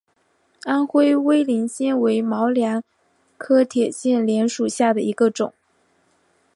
[0.63, 2.81] 安徽威灵仙为毛茛
[3.37, 5.53] 科铁线莲属下的一个种。